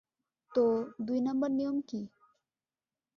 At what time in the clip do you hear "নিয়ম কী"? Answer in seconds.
1.51-2.01